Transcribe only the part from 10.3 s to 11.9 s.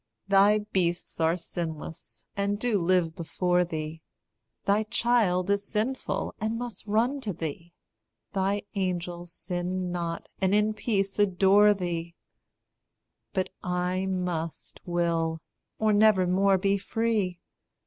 and in peace adore